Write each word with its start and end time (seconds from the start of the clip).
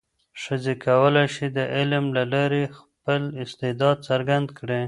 ښځې 0.41 0.73
کولای 0.85 1.27
شي 1.35 1.45
د 1.57 1.59
علم 1.75 2.05
له 2.17 2.23
لارې 2.33 2.63
خپل 2.77 3.21
استعداد 3.43 3.97
څرګند 4.07 4.47
کړي. 4.59 4.79